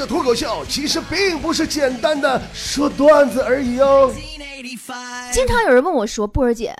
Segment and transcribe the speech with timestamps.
[0.00, 4.10] 的脱口秀其实并不是简单的说段子而已哦。
[5.30, 6.74] 经常有人问我说：“波儿姐，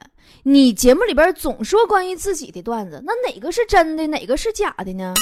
[0.44, 5.12] 你节目里边总说关于自己的段子，那哪个是真的，哪个是假的呢？”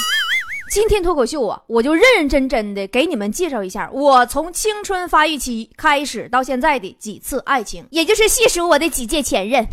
[0.71, 9.67] 今天脱口秀啊，我就认认真真的给你们介绍一下我从青春发育期开始到现在的几次爱情，也就是细数我的几届前任。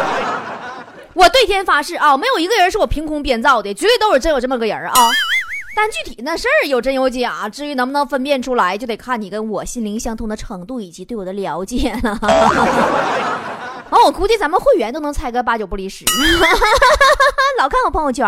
[1.14, 5.10] 我对天发誓啊，没有一个人是我凭空编造的，绝对都是真有这么个人啊。
[5.74, 12.18] 但具体那事儿有真有假，至于能不能分辨出来，就得看你跟我心灵相通的程度以及对我的了解了。
[13.90, 16.04] 完， 我估计咱们会员都能猜个八九不离十。
[17.58, 18.26] 老看我朋友圈。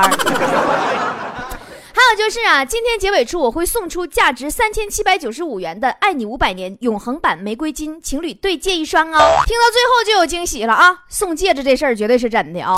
[1.97, 9.19] 还有就是啊，今天结尾处我会送出价值三千七百九十五元的“爱你五百年”永恒版玫瑰金情侣对戒一双哦。
[9.47, 10.99] 听到最后就有惊喜了啊！
[11.09, 12.75] 送戒指这事儿绝对是真的啊。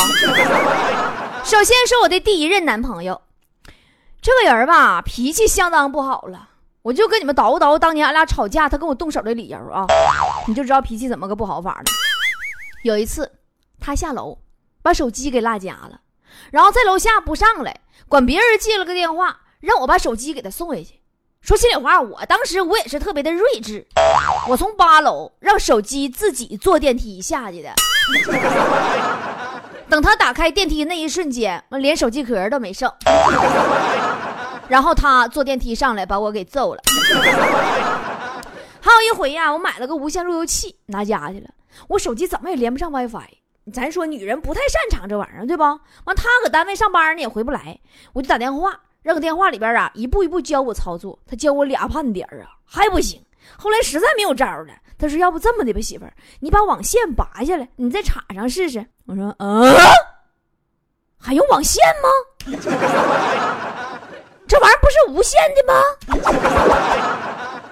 [1.42, 3.20] 首先说我的第一任男朋友，
[4.26, 6.48] 这个人吧脾气相当不好了，
[6.82, 9.86] 我就跟你们叨叨当年俺俩吵架他跟我动手的理由啊，
[10.48, 11.84] 你就知道脾气怎么个不好法了。
[12.82, 13.30] 有一次
[13.78, 14.38] 他下楼
[14.82, 16.00] 把手机给落家了，
[16.50, 17.82] 然后在楼下不上来。
[18.08, 20.94] 管别人接了个电话，让我把手机给他送回去。
[21.40, 23.86] 说心里话，我当时我也是特别的睿智，
[24.48, 27.72] 我从八楼让手机自己坐电梯下去的。
[29.88, 32.92] 等他打开电梯那一瞬间，我连手机壳都没剩。
[34.68, 36.82] 然后他坐电梯上来把我给揍了。
[38.80, 41.48] 还有一回呀，我买了个无线路由器拿家去了，
[41.88, 43.38] 我手机怎么也连不上 WiFi。
[43.72, 45.62] 咱说女人不太擅长这玩意儿，对不？
[45.62, 45.80] 完，
[46.14, 47.80] 他搁单位上班呢，也回不来，
[48.12, 51.18] 我就打电话，让个电话里边啊，一步一步教我操作。
[51.26, 53.20] 他教我俩半点啊，还不行。
[53.56, 59.74] 后来实在没有招了，他说：“要不这么的吧，媳妇儿，你把网线拔下来，你再插上试试。”我说：“嗯，
[61.18, 62.08] 还用网线吗？
[64.48, 65.74] 这玩意儿不是无限的吗？”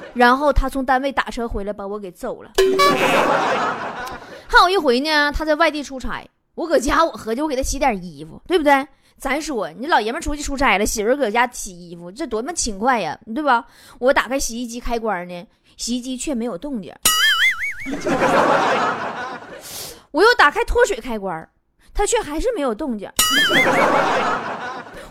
[0.15, 2.51] 然后他从单位打车回来，把我给揍了。
[4.47, 8.87] 还有一回呢，他在外地出差，我搁家，我合计我给他洗点衣服，对不对？
[9.19, 13.65] 咱说你老爷们出去出差了，媳妇搁家洗衣服，这多么勤快呀，对吧？
[13.99, 15.47] 我打开洗衣机开关呢，
[15.77, 16.95] 洗衣机却没有动静。
[20.13, 21.49] 我又打开脱水开关，
[21.93, 23.11] 它却还是没有动静。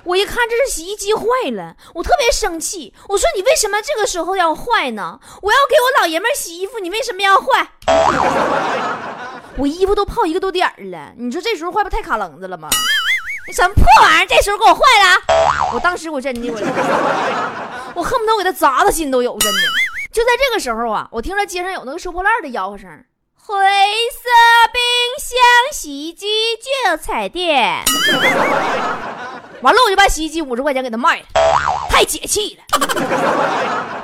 [0.05, 5.19] 我一看这是洗衣机坏了，我特别生气，我说你为什么这个时候要坏呢？
[5.41, 7.69] 我要给我老爷们洗衣服，你为什么要坏？
[9.55, 12.69] 我衣服都泡一个多点了，你说这时候坏不太卡棱子了吗？
[13.53, 15.21] 什么破玩意儿，这时候给我坏了！
[15.73, 16.57] 我当时我真的我，
[17.95, 19.59] 我恨不得我给他砸的心都有，真的。
[20.11, 22.89] 就在这个时候啊，我听着街上有那个收破烂的吆喝声
[23.35, 23.55] ：“灰
[24.11, 24.29] 色
[24.71, 24.81] 冰
[25.19, 25.37] 箱、
[25.73, 26.27] 洗衣机
[26.57, 27.83] 就彩电。”
[29.63, 31.25] 完了，我就把洗衣机五十块钱给他卖了，
[31.89, 32.63] 太解气了。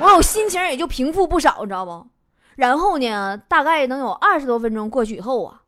[0.00, 2.06] 完，我心情也就平复不少，你知道不？
[2.56, 3.38] 然后呢？
[3.48, 5.60] 大概能有二十多分钟过去以后啊，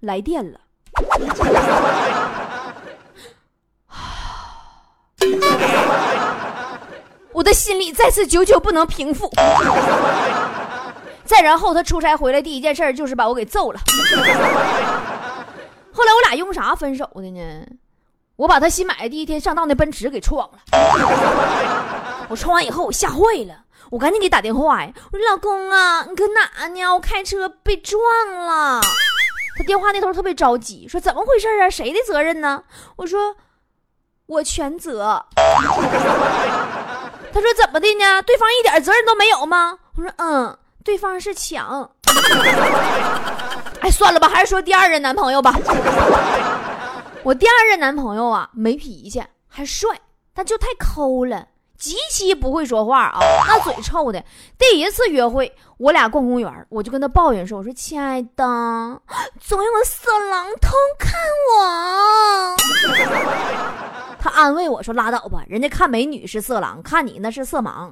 [0.00, 0.60] 来电了。
[7.32, 9.30] 我的心里再次久久不能平复。
[11.24, 13.80] 再然后，他出差回来第一件事就是把我给揍了。
[15.92, 17.66] 后来我俩用啥分手的呢？
[18.40, 20.58] 我把他新买的第一天上当的奔驰给撞了。
[22.30, 23.54] 我撞完以后，我吓坏了。
[23.90, 24.90] 我赶紧给打电话呀！
[25.12, 26.94] 我说老公啊，你搁哪呢？
[26.94, 28.00] 我开车被撞
[28.46, 28.80] 了。
[29.58, 31.68] 他电话那头特别着急，说怎么回事啊？
[31.68, 32.62] 谁的责任呢？
[32.96, 33.36] 我说
[34.24, 35.22] 我全责。
[35.36, 35.52] 他
[37.42, 38.22] 说怎么的呢？
[38.22, 39.76] 对方一点责任都没有吗？
[39.96, 41.90] 我说嗯，对方是抢。
[43.82, 45.54] 哎，算了吧，还是说第二任男朋友吧。
[47.22, 49.88] 我第二任男朋友啊，没脾气，还帅，
[50.34, 51.46] 但就太抠了。
[51.76, 54.22] 极其不会说话啊，那嘴臭的。
[54.58, 58.44] 第一次约会，我俩逛公园，我就跟他抱怨说：“我说亲爱的，
[59.38, 61.12] 总有色狼偷看
[61.48, 62.56] 我。
[64.20, 67.90] ”他安慰我说：“拉倒吧，人家看美女是色狼，看你那是色盲。”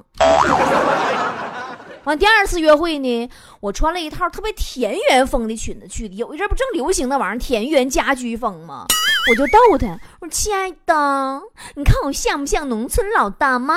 [2.05, 3.29] 完第二次约会呢，
[3.59, 6.15] 我穿了一套特别田园风的裙子去的。
[6.15, 8.85] 有一阵不正流行那玩意儿田园家居风吗？
[9.29, 9.87] 我就逗他，
[10.21, 11.41] 我说：“亲爱的，
[11.75, 13.75] 你看我像不像农村老大妈？”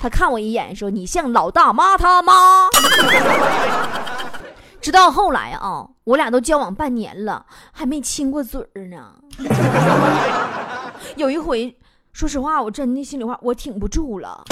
[0.00, 2.68] 他看我一眼说：“你像老大妈他妈。
[4.80, 9.14] ”直到后来啊，我俩都交往半年了，还没亲过嘴儿呢。
[11.16, 11.76] 有一回，
[12.12, 14.44] 说实话，我真的心里话，我挺不住了。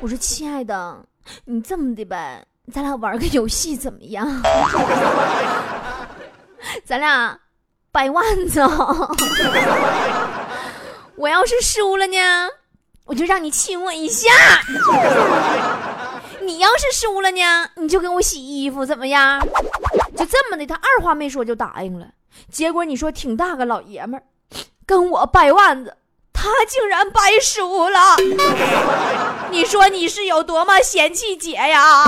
[0.00, 1.04] 我说：“亲爱的，
[1.44, 4.26] 你这么的呗，咱俩玩个游戏怎么样？
[6.84, 7.38] 咱俩。”
[7.92, 8.60] 掰腕子，
[11.16, 12.16] 我要是输了呢，
[13.04, 14.30] 我就让你亲我一下。
[16.40, 19.40] 你要是输了呢，你就给我洗衣服，怎么样？
[20.16, 22.06] 就这么的，他二话没说就答应了。
[22.48, 24.22] 结果你说挺大个老爷们儿，
[24.86, 25.96] 跟我掰腕子，
[26.42, 28.16] 他竟然掰输了。
[29.52, 32.04] 你说你是有多么嫌弃姐呀？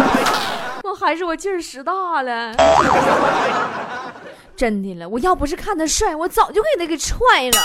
[0.82, 2.54] 我还是我劲儿使大了。
[4.56, 7.58] 真的了，我要不是看他帅，我早就给他给踹了。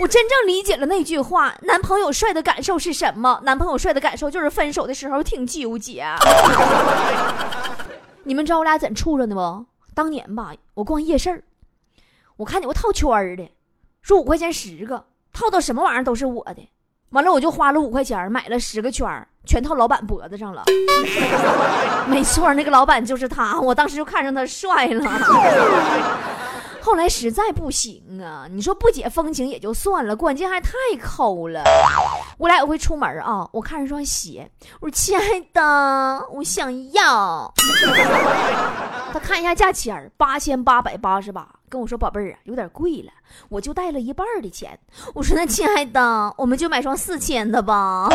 [0.00, 3.40] 我真正理解了那句话：男朋友帅的感受是什么？
[3.44, 6.06] 男朋友帅的感受就是分手的时候挺纠结。
[8.22, 9.66] 你们知道我俩怎处着呢不？
[9.94, 11.44] 当年吧，我逛夜市
[12.38, 13.50] 我看见我套圈的，
[14.00, 15.04] 说五块钱十个，
[15.38, 16.68] 套到什么玩意儿都是我的。
[17.10, 19.06] 完了，我就花了五块钱买了十个圈
[19.46, 20.64] 全套老板脖子上了。
[22.06, 25.04] 没错，那个老板就是他，我当时就看上他帅了。
[26.82, 30.70] 后来实在不行啊，你说不解风情也就算了，关键还太
[31.00, 31.62] 抠了。
[32.38, 34.50] 我俩有回出门啊，我看一双鞋，
[34.80, 37.52] 我说亲爱的，我想要。
[39.12, 43.10] 他看一下价钱八千八百八十八，跟我说宝贝儿啊，有点贵了，
[43.48, 44.78] 我就带了一半的钱。
[45.14, 48.08] 我说那亲爱的，我们就买双四千的吧。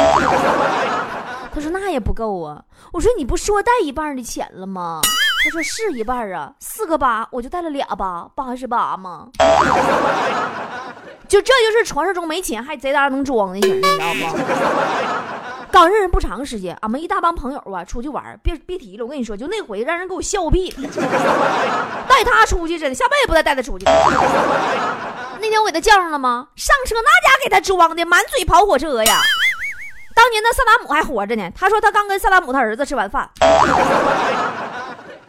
[1.53, 2.63] 他说那也不够啊。
[2.91, 5.01] 我说你不说带一半的钱了吗？
[5.43, 9.29] 他说是一半啊，四个八，我就带了俩八，八十八吗？
[11.27, 14.37] 就这就是传说中没钱还贼大能装的人，你知道不？
[15.73, 20.87] 刚认识不长时间，俺们一大帮朋友啊出去玩，别别提了，我跟你说，就那回让人给我笑毙了。
[22.07, 23.85] 带他出去真的，下辈子不再带他出去。
[23.85, 26.47] 那天我给他叫上了吗？
[26.55, 29.19] 上车那家给他装的满嘴跑火车呀。
[30.15, 33.27] 当年那萨达姆还活着呢，他说他刚跟萨达姆他儿子吃完饭。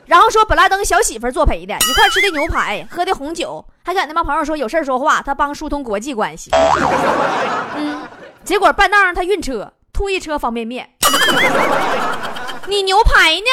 [0.04, 6.50] 然后说本来等小媳妇作陪的，一块吃的牛排，喝的红酒，还跟那帮朋友说有事说话，他帮疏通国际关系。
[7.76, 8.02] 嗯，
[8.44, 10.90] 结果半道上他晕车，吐一车方便面。
[12.68, 13.46] 你牛排呢？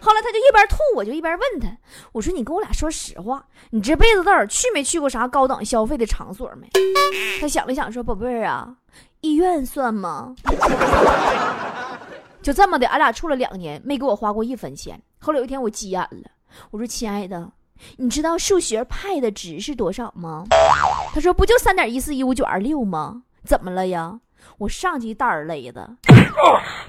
[0.00, 1.68] 后来他就一边吐，我就一边问他，
[2.12, 6.68] 我说你跟我俩说实话，你这辈子到底去没去过啥高档消费的场所没？
[7.40, 8.74] 他想了想说，宝贝儿啊，
[9.20, 10.34] 医院算吗？
[12.42, 15.00] 就这么的，俺俩处了两年，没给我花过一分钱。
[15.18, 16.30] 后来有一天我急眼了，
[16.70, 17.50] 我说：“亲爱的，
[17.96, 20.44] 你知道数学派的值是多少吗？”
[21.14, 23.22] 他说：“不就三点一四一五九二六吗？
[23.46, 24.20] 怎么了呀？”
[24.58, 25.96] 我上去一袋儿勒的，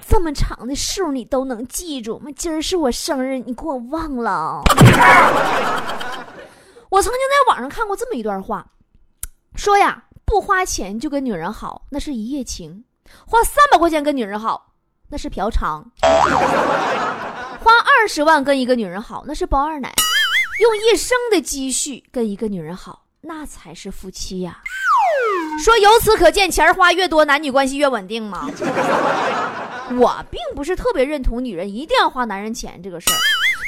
[0.06, 2.30] 这么长的数你都能记住吗？
[2.36, 4.62] 今儿是我生日，你给我忘了？
[6.90, 8.68] 我曾经在网上看过这么一段话，
[9.56, 12.84] 说呀，不花钱就跟女人好，那是一夜情；
[13.26, 14.74] 花三百块钱跟女人好。
[15.08, 19.90] 那是嫖娼，花二十万跟一个女人好，那是包二奶；
[20.60, 24.62] 用一生的积蓄跟一个女人好，那才是夫妻呀。
[25.64, 28.50] 说由此可见，钱花越多，男女关系越稳定吗？
[30.00, 33.18] 我并不是特别认同女人一定要花男人钱这个事儿，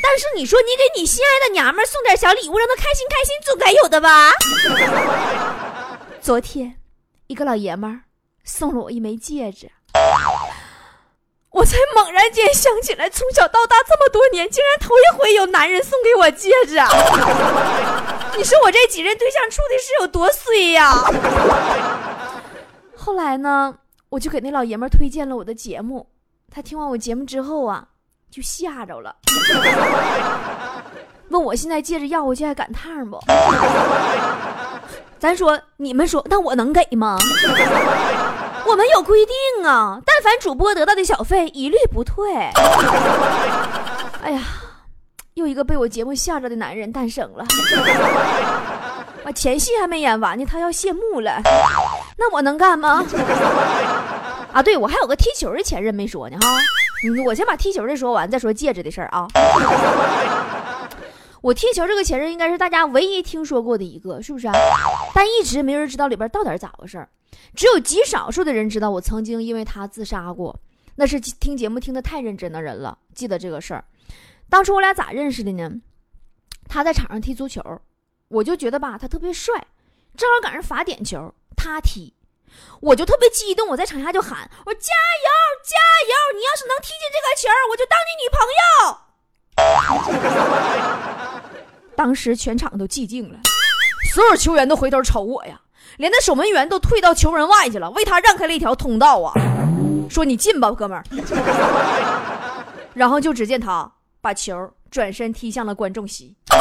[0.01, 4.31] 但是你说你给你心爱的娘们送点小礼物，让她开心开心，总该有的吧？
[6.19, 6.75] 昨天，
[7.27, 8.01] 一个老爷们儿
[8.43, 9.71] 送了我一枚戒指。
[11.51, 16.87] 我才猛然间想起来，从小到大这么多年，竟然头一回有男人送给我戒指啊！
[18.37, 20.93] 你说我这几任对象处的是有多衰呀？
[22.95, 23.73] 后来呢，
[24.09, 26.07] 我就给那老爷们推荐了我的节目，
[26.51, 27.83] 他听完我节目之后啊，
[28.29, 29.15] 就吓着了，
[31.29, 33.19] 问我现在戒指要回去还赶趟不？
[35.17, 37.17] 咱说，你们说，那我能给吗？
[38.67, 42.31] 我们有规定啊，但凡主播得到的小费一律不退。
[44.21, 44.41] 哎呀，
[45.37, 47.45] 又一个被我节目吓着的男人诞生了。
[49.23, 51.39] 我前戏还没演完呢，他要谢幕了，
[52.17, 53.05] 那我能干吗？
[54.51, 56.47] 啊，对，我还有个踢球的前任没说呢哈。
[57.23, 59.27] 我先把踢球的说完，再说戒指的事儿啊。
[61.41, 64.47] 我踢球这个前任应该是大家唯一听说过的一个，是不是？
[65.13, 67.07] 但一直没人知道里边到底咋回事儿。
[67.53, 70.59] 只有极少数的人知道我曾经因为他自杀过，
[70.95, 73.83] 那是听节目听得太认真的人了，记得这个事儿。
[74.49, 75.69] 当初我俩咋认识的呢？
[76.69, 77.61] 他在场上踢足球，
[78.27, 79.67] 我就觉得吧他特别帅，
[80.15, 82.13] 正好赶上罚点球，他踢，
[82.81, 85.29] 我就特别激动，我在场下就喊我加油
[85.63, 85.75] 加
[86.07, 86.13] 油！
[86.37, 88.97] 你要是能踢进这个球，我就当你女朋友。
[91.95, 93.39] 当时全场都寂静了，
[94.13, 95.61] 所有球员都回头瞅我呀。
[95.97, 99.33] 连那守门员都退到球门外去了，为他让开了一条通道啊！
[100.09, 101.03] 说你进吧，哥们儿。
[102.93, 106.35] 然后就只见他把球转身踢向了观众席。
[106.49, 106.57] 你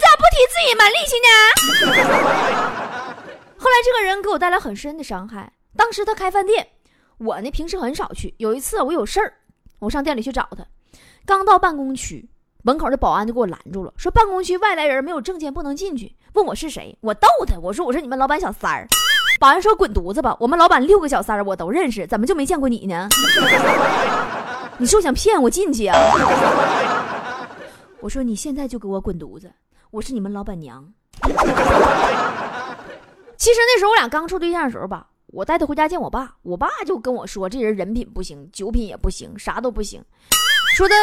[0.00, 1.28] 咋不踢自己门力气呢？
[3.56, 5.52] 后来这个人给我带来很深的伤害。
[5.76, 6.66] 当时他开饭店，
[7.18, 8.34] 我呢平时很少去。
[8.38, 9.32] 有一次我有事儿，
[9.78, 10.64] 我上店里去找他，
[11.24, 12.28] 刚到办公区
[12.62, 16.14] 门口的保安就给我拦住了，说办公区外来人没有证件不能进去。
[16.34, 18.86] 问我是谁，我逗他，我说我是你们老板小三儿。
[19.40, 23.08] 保安说滚犊子吧，我们老板六个小三儿我都认识，怎么就没见过你呢？
[24.78, 25.96] 你是不是想骗我进去啊？
[28.00, 29.50] 我说你现在就给我滚犊子，
[29.90, 30.84] 我是你们老板娘。
[33.36, 35.06] 其实那时候我俩刚处对象的时候吧。
[35.28, 40.00] 我带他回家见我爸，我爸就跟我说，这人人品不行，酒品也不行，啥都不行。
[40.76, 40.94] 说他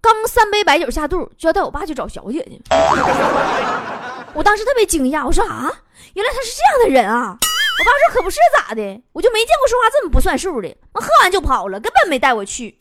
[0.00, 2.62] 刚三杯白酒下肚，就要带我爸去找小姐去。
[4.32, 5.72] 我当时特别惊讶，我说啊，
[6.12, 7.36] 原来他是这样的人啊！
[7.76, 10.76] 我爸说可不是咋的，我就没见过说话这么不算数的。
[10.92, 12.76] 我喝完就跑了，根本没带我去。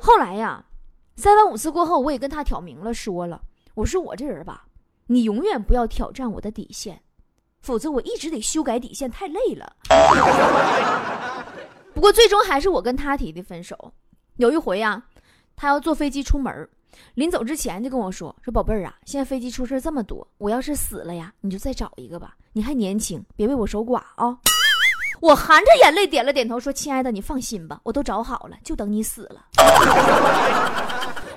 [0.00, 0.64] 后来呀，
[1.16, 3.40] 三番五次过后，我也跟他挑明了说了，
[3.74, 4.64] 我说我这人吧，
[5.06, 7.02] 你永远不要挑战我的底线。
[7.60, 9.76] 否则我一直得修改底线，太累了。
[11.92, 13.92] 不过最终还是我跟他提的分手。
[14.36, 15.02] 有一回呀，
[15.54, 16.66] 他要坐飞机出门，
[17.12, 24.36] 临走之前就跟我说：“说宝贝儿啊，现在飞机出事这么多，我要是死了呀，你就再找一个吧，你还年轻，别为我守寡啊。”
[25.20, 29.44] 我含着眼泪点了点头，说：“亲爱的，你放心吧，我都找好了，就等你死了。”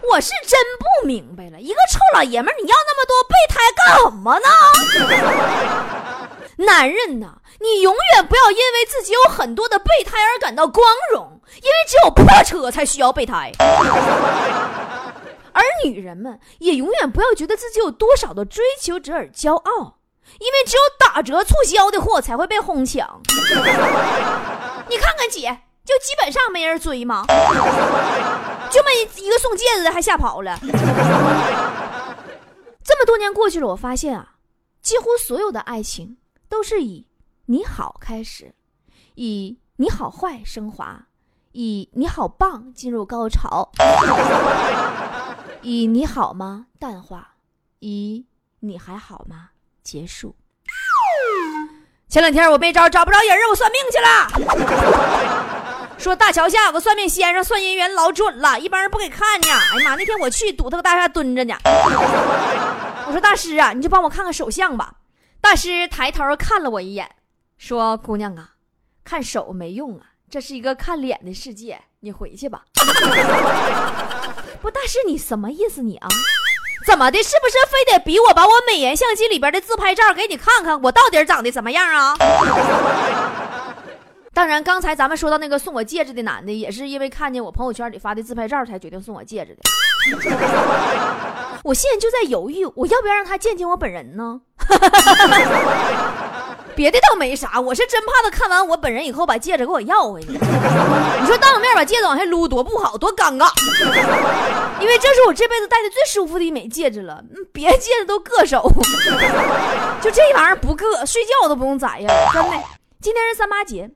[0.10, 4.48] 我是真不明白了，一个臭老爷们儿，你要那么多备胎干什么呢？
[6.65, 13.51] 男人呐，你永远不要因为自己有很多的备胎而感到光荣，因为只有破车才需要备胎。
[15.51, 19.98] 而女人们也永远不要觉得自己有多少的追求者而骄傲，
[20.39, 23.22] 因为只有打折促销的货才会被哄抢。
[24.89, 27.25] 你看看姐，就基本上没人追吗？
[28.70, 30.58] 就没一个送戒指的还吓跑了。
[32.84, 34.36] 这么多年过去了，我发现啊，
[34.82, 36.18] 几乎所有的爱情。
[36.50, 37.08] 都是以
[37.48, 38.53] 你好开始，
[39.15, 41.08] 以你好坏升华，
[41.53, 43.72] 以你好棒进入高潮，
[45.63, 47.30] 以你好吗淡化，
[47.80, 48.27] 以
[48.60, 49.50] 你还好吗
[49.83, 50.35] 结束。
[52.09, 54.27] 前两天我没招找不着人，我算命去了，
[55.97, 59.47] 说大桥下有个算命先生算姻缘老准了，一帮人不给看呢。
[59.47, 61.55] 哎呀妈，那天我去堵他个大厦蹲着呢。
[63.07, 64.93] 我说大师啊，你就帮我看看手相吧。
[65.41, 67.09] 大师抬头看了我一眼，
[67.57, 68.51] 说：“姑娘啊，
[69.03, 72.63] 看手没用啊，这是一个看脸的世界，你回去吧。
[74.61, 76.07] ”不，大师你什么意思你啊？
[76.85, 77.21] 怎么的？
[77.23, 82.15] 是不是非得逼我把我美颜相机里边的自拍照给你看看，我到底长得怎么样啊？
[84.33, 89.61] 当然，刚才咱们说到那个送我戒指的男的，也是因为看见我朋友圈里发的自拍照才决定送我戒指的。
[91.63, 94.41] 我现在就在犹豫，我要不要让他见见我本人呢？
[96.75, 100.32] 别的倒没啥，我是真怕他看完我本人以后把戒指给我要回去。
[100.34, 103.50] 你说当着面把戒指往下撸多不好，多尴尬。
[104.82, 108.62] 因为这是我这辈子戴的最舒服的一枚戒指了，别戒指都硌手，
[110.01, 112.63] 就这玩意儿不硌，睡觉都不用摘呀，真的。
[113.01, 113.89] 今天是三八节，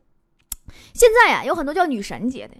[0.94, 2.56] 现在呀有很多叫女神节的，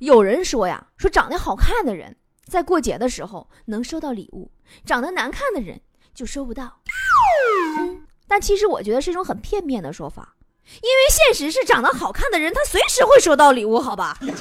[0.00, 2.16] 有人说呀，说长得好看的人。
[2.48, 4.50] 在过节的时候能收到礼物，
[4.84, 5.80] 长得难看的人
[6.12, 6.80] 就收不到。
[8.30, 10.36] 但其实我觉得是一种很片面的说法，
[10.80, 14.16] 因为现实是长得好看的人他随时会收到礼物，好吧？
[14.20, 14.38] 长得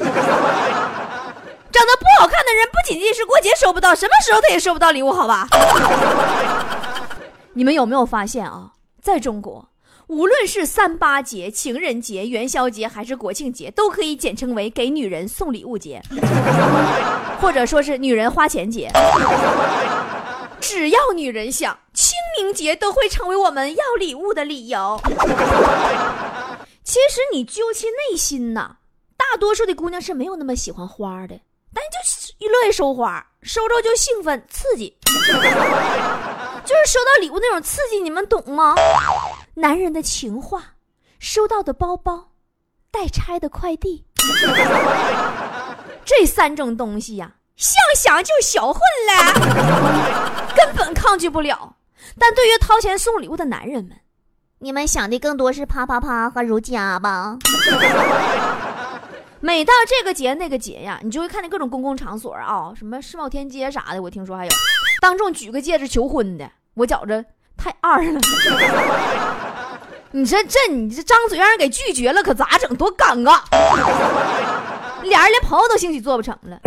[1.97, 5.47] 不好看的人不仅仅是过节收不到，什么时候他也收不到礼物，好吧？
[7.53, 8.73] 你们有没有发现啊？
[9.01, 9.67] 在中国。
[10.05, 15.99] 无论是三八节、情人节、元宵节还是国庆节，都可以简称为给女人送礼物节，
[17.41, 18.91] 或者说是女人花钱节。
[20.61, 24.99] 只要女人想，清明节都会成为我们要礼物的理由。
[26.83, 28.77] 其实你究其内心呐，
[29.15, 31.39] 大多数的姑娘是没有那么喜欢花的，
[31.73, 34.97] 但就乐意收花，收着就兴奋刺激，
[36.65, 38.75] 就是收到礼物那种刺激，你们懂吗？
[39.55, 40.75] 男人的情话，
[41.19, 42.31] 收到的包包，
[42.89, 44.05] 待拆的快递，
[46.05, 49.33] 这三种东西呀，想想就销魂了，
[50.55, 51.75] 根本抗拒不了。
[52.17, 53.97] 但对于掏钱送礼物的男人们，
[54.59, 57.37] 你们想的更多是啪啪啪和如家吧？
[59.41, 64.51] 每到这个节那个节呀，你就会看见各种公共场所啊，什么世贸天阶啥的，我听说还有
[65.01, 67.23] 当众举个戒指求婚的，我觉着
[67.57, 68.21] 太二了。
[70.11, 72.73] 你说这你这张嘴让人给拒绝了，可咋整？
[72.77, 73.41] 多尴尬！
[75.09, 76.57] 俩人连朋友都兴许做不成了。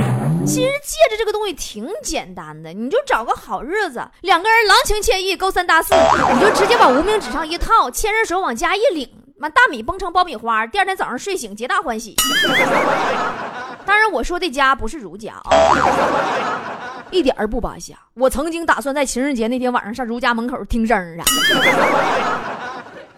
[0.44, 5.94] 其实戒指这个东西挺简单的，你就找个好日子，两个人郎情妾意，勾三搭四，
[6.34, 9.08] 你就直接往无名指上一套，牵着手往家一领，
[9.38, 12.16] 完大米崩成爆米花，第二天早上睡醒皆大欢喜。
[13.86, 15.50] 当然，我说的家不是儒家啊，
[17.12, 17.94] 一点儿不扒瞎。
[18.14, 21.24] 我曾经打算在情人节那天晚上上儒家门口听声儿啊，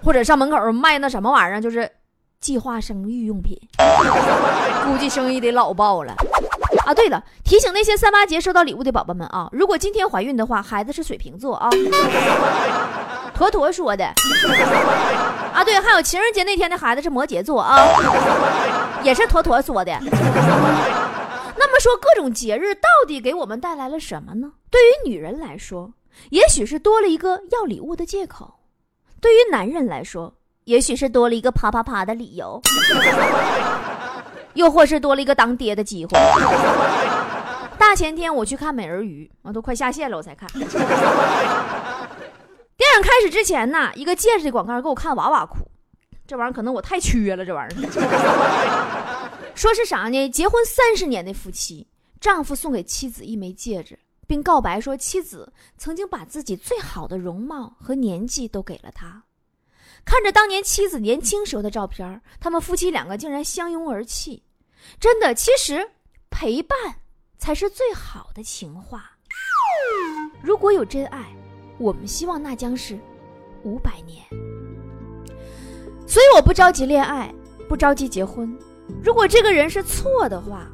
[0.02, 1.90] 或者上门口卖那什么玩意儿，就是
[2.44, 3.58] 计划生育用品，
[4.84, 6.14] 估计生意得老爆了。
[6.84, 11.70] 啊，对了，提醒那些三八节收到礼物的宝宝们啊，如果今天怀孕的话，孩子是水瓶座啊。
[13.34, 14.04] 坨坨说的。
[15.54, 17.78] 啊，对，还有情人节那天的孩子是摩羯座啊，
[19.02, 19.98] 也是坨坨说的。
[20.02, 24.52] 那么说，各种节日到底给我们带来了什么呢？
[24.70, 25.94] 对于女人来说，
[26.28, 28.60] 也许是多了一个要礼物的借口；
[29.18, 32.60] 对于男人来说，也许是多了一个啪啪啪的理由。
[34.54, 36.12] 又或是多了一个当爹的机会。
[37.76, 40.48] 大前天我去看美人鱼，我都快下线了，我才看。
[42.76, 45.58] 电影开始之前呢，一个戒指的广告给我看哇哇哭。
[46.26, 49.30] 这玩意儿可能我太缺了，这玩意儿。
[49.54, 50.28] 说是啥呢？
[50.30, 51.86] 结婚三十年的夫妻，
[52.20, 59.22] 丈夫送给妻子一枚戒指，并告白说妻子曾经把自己最好的容貌和年纪都给了他。
[60.04, 64.42] 看着当年妻子年轻时候的照片，他们夫妻两个竟然相拥而泣。
[65.00, 65.90] 真的，其实
[66.30, 66.76] 陪伴
[67.38, 69.10] 才是最好的情话。
[70.42, 71.24] 如果有真爱，
[71.78, 72.98] 我们希望那将是
[73.62, 74.22] 五百年。
[76.06, 77.34] 所以我不着急恋爱，
[77.66, 78.54] 不着急结婚。
[79.02, 80.68] 如果这个人是错的话，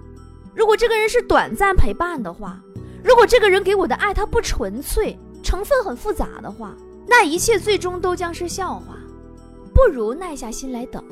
[0.54, 2.60] 如果这个人是短暂陪伴的话，
[3.02, 6.74] 如果这个人给我的爱他不纯粹，成分很复杂的话，
[7.06, 8.98] 那一切最终都将是笑话。
[9.80, 11.02] 不如耐下心来等，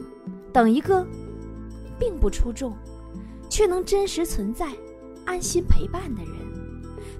[0.52, 1.02] 等一个
[1.98, 2.76] 并不出众，
[3.48, 4.66] 却能真实存在、
[5.25, 6.34] 安心陪伴的人，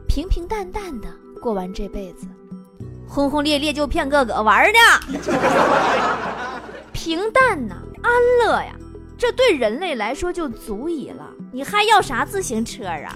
[0.07, 1.09] 平平淡淡的
[1.41, 2.27] 过完这辈子，
[3.09, 4.79] 轰轰烈烈就骗哥哥玩呢。
[6.93, 8.13] 平淡呐，安
[8.45, 8.75] 乐呀，
[9.17, 11.33] 这对人类来说就足矣了。
[11.51, 13.15] 你还要啥自行车啊？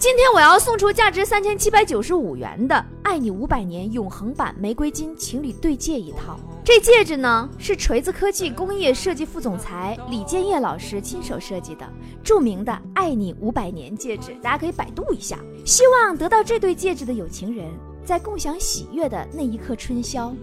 [0.00, 6.40] 今天我要送出价值三千七百九十五元的“爱你五百年”永恒版玫瑰金情侣对戒一套。
[6.64, 11.86] 这戒指呢是锤子科技工业设计副总裁李建业老师亲手设计的，
[12.24, 15.38] 著名的“爱你五百年”戒指，大家可以百度一下。
[15.66, 17.68] 希望得到这对戒指的有情人，
[18.02, 20.34] 在共享喜悦的那一刻春宵，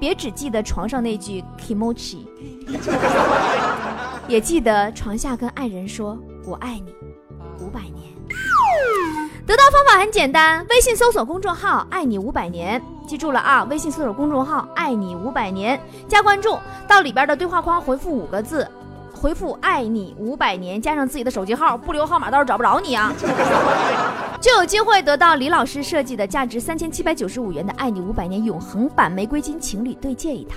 [0.00, 2.26] 别只记得床上那句 “kimochi”，
[4.26, 6.92] 也记得床下跟爱人说“我爱你
[7.64, 8.12] 五百年”。
[9.46, 13.64] 得到方法很简单，微信搜索公众号“爱你五百年”，记住了啊！
[13.70, 16.58] 微信搜索公众号“爱你五百年”，加关注，
[16.88, 18.68] 到里边的对话框回复五个字，
[19.14, 23.12] 回复“爱你五百年”，加上自己的手机号，不留号码到时候找不着你啊，
[24.42, 30.56] 就有机会得到李老师设计的价值三千七百九十五元的“爱你五百年”永恒版玫瑰金情侣对戒一套。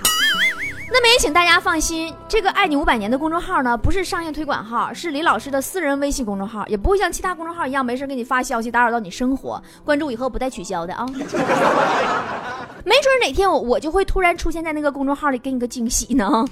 [0.92, 9.62] 那么也请大家放心，这个“爱你五百年”的公众号呢，不是商业推广号，是李老师的私人微信公众号，也不会像其他公众号一样没事给你发消息打扰到你生活。
[9.84, 11.06] 关注以后不带取消的啊！
[12.82, 16.44] 没准哪天我我就会突然出现在那个公众号里，给你个惊喜呢！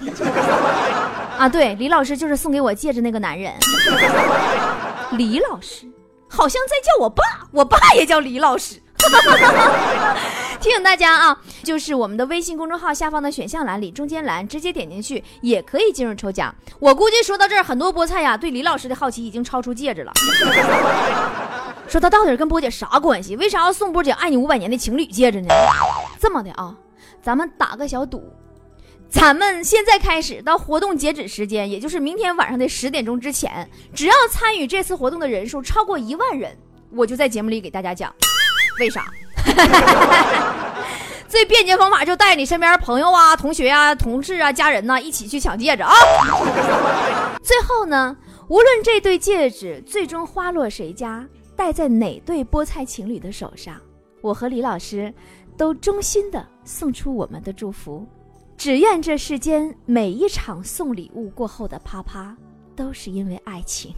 [1.36, 3.52] 啊，对，李老师就是送给我戒指那个男人，
[5.18, 5.84] 李老师
[6.28, 8.80] 好像在叫我爸，我爸也叫李老师。
[10.60, 16.52] 提醒大家啊，就是我们的微信公众号下方的选项栏里中间栏，直接点进去也可以进入抽奖。
[16.80, 20.12] 我估计说到这儿，很多菠菜呀对李老师的好奇已经超出戒指了。
[21.88, 23.36] 说他到底跟波姐啥关系？
[23.36, 25.48] 为啥要送波姐爱你五百年的情侣戒指呢？
[26.18, 26.74] 这么的啊，
[27.22, 28.30] 咱们打个小赌，
[29.08, 36.58] 咱们现在开始到活动截止时间，也就是明天晚上的十点钟之前，只要参与这次活动的人数超过一万人，
[36.90, 38.12] 我就在节目里给大家讲，
[38.78, 39.06] 为啥？
[41.28, 45.92] 最便捷方法就带你身边朋友啊、同学啊、同事啊、家人呐一起去抢戒指啊！
[47.44, 48.16] 最后呢，
[48.48, 53.76] 无论这对戒指最终花落谁家，戴在哪对菠菜情侣的手上，
[54.22, 55.12] 我和李老师
[55.56, 58.06] 都衷心的送出我们的祝福，
[58.56, 62.34] 只愿这世间每一场送礼物过后的啪啪，
[62.74, 63.94] 都是因为爱情。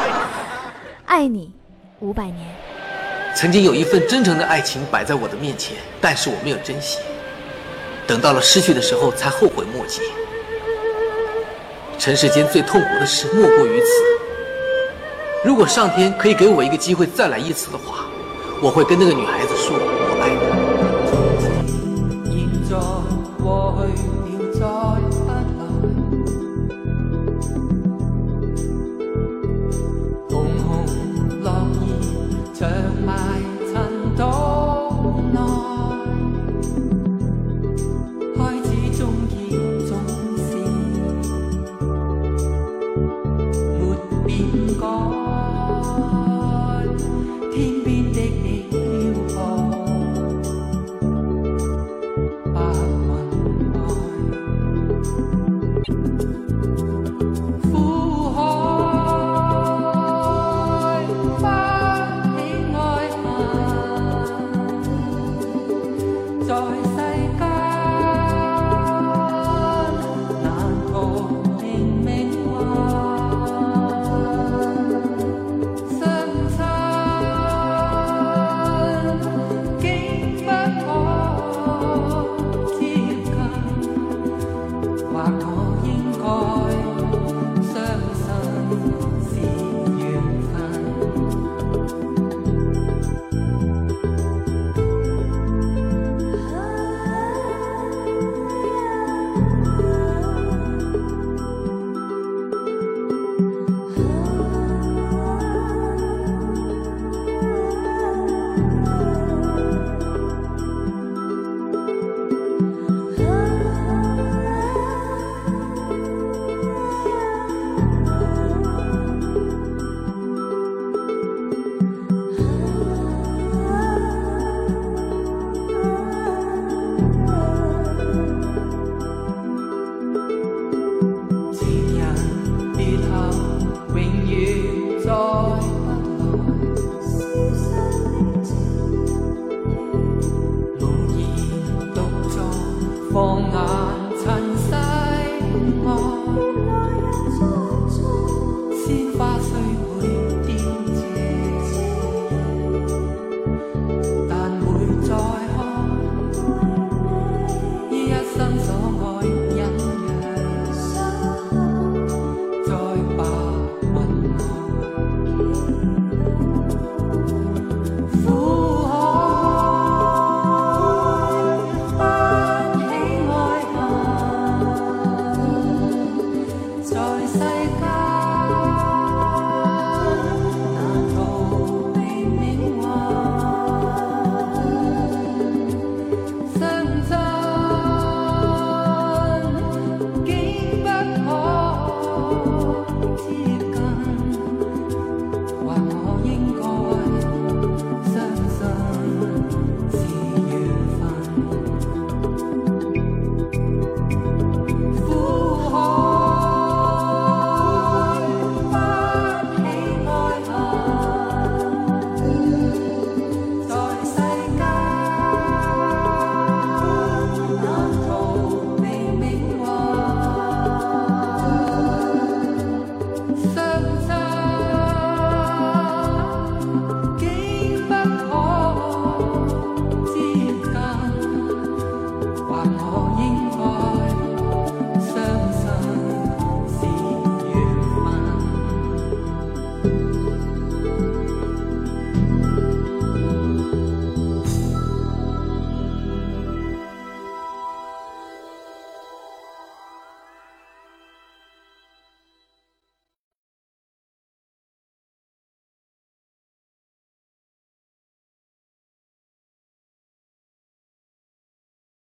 [1.06, 1.54] 爱你
[2.00, 2.54] 五百年。
[3.40, 6.98] 曾经有一份真诚的爱情摆在我的面前，但是我没有珍惜。
[8.04, 10.00] 等到了失去的时候，才后悔莫及。
[12.00, 13.86] 尘世间最痛苦的事莫过于此。
[15.44, 18.06] 如果上天可以给我一个机会再来一次的话，
[18.60, 19.78] 我会跟那个女孩子说
[85.18, 85.57] ：“I go.